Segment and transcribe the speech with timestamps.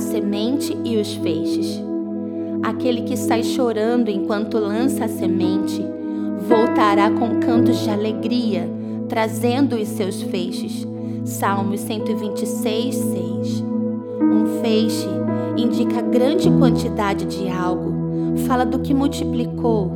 [0.00, 1.80] semente e os feixes.
[2.62, 5.84] Aquele que sai chorando enquanto lança a semente,
[6.48, 8.68] voltará com cantos de alegria,
[9.08, 10.86] trazendo os seus feixes.
[11.24, 13.64] Salmos 126, 6.
[14.20, 15.08] Um feixe
[15.56, 17.92] indica grande quantidade de algo,
[18.46, 19.90] fala do que multiplicou.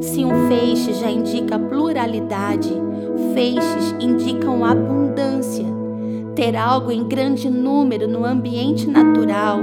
[0.00, 2.72] Se um feixe já indica pluralidade,
[3.34, 5.75] feixes indicam abundância.
[6.36, 9.58] Ter algo em grande número no ambiente natural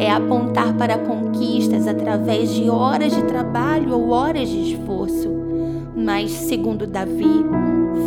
[0.00, 5.28] é apontar para conquistas através de horas de trabalho ou horas de esforço.
[5.94, 7.44] Mas, segundo Davi,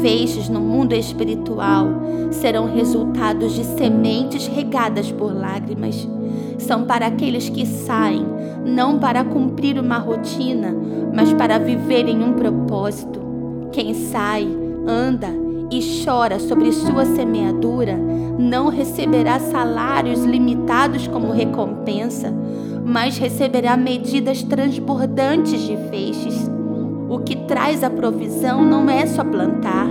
[0.02, 1.88] feixes no mundo espiritual
[2.32, 6.06] serão resultados de sementes regadas por lágrimas.
[6.58, 8.26] São para aqueles que saem,
[8.66, 10.76] não para cumprir uma rotina,
[11.16, 13.22] mas para viver em um propósito.
[13.72, 14.46] Quem sai,
[14.86, 15.41] anda
[15.72, 17.98] e chora sobre sua semeadura,
[18.38, 22.34] não receberá salários limitados como recompensa,
[22.86, 26.52] mas receberá medidas transbordantes de feixes.
[27.10, 29.88] O que traz a provisão não é só plantar,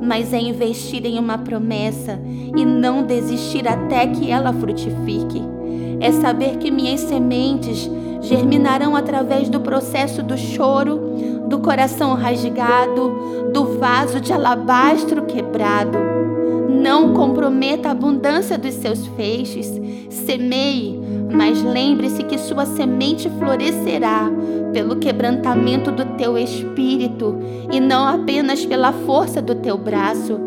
[0.00, 2.18] mas é investir em uma promessa
[2.56, 5.42] e não desistir até que ela frutifique.
[6.00, 7.88] É saber que minhas sementes
[8.22, 11.09] germinarão através do processo do choro,
[11.50, 15.98] do coração rasgado, do vaso de alabastro quebrado.
[16.68, 19.66] Não comprometa a abundância dos seus feixes,
[20.08, 20.96] semeie,
[21.28, 24.30] mas lembre-se que sua semente florescerá
[24.72, 27.36] pelo quebrantamento do teu espírito
[27.72, 30.38] e não apenas pela força do teu braço.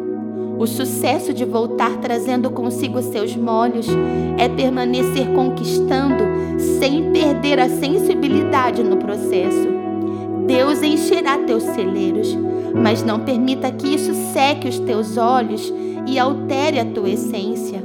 [0.57, 3.87] O sucesso de voltar trazendo consigo seus molhos
[4.37, 6.23] é permanecer conquistando
[6.79, 9.82] sem perder a sensibilidade no processo.
[10.47, 12.35] Deus encherá teus celeiros,
[12.73, 15.73] mas não permita que isso seque os teus olhos
[16.05, 17.83] e altere a tua essência.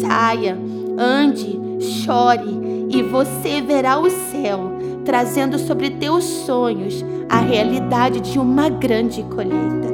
[0.00, 0.58] Saia,
[0.98, 4.74] ande, chore e você verá o céu
[5.04, 9.93] trazendo sobre teus sonhos a realidade de uma grande colheita.